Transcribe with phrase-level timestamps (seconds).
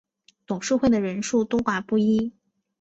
[0.47, 2.33] 董事会的人数多寡不一。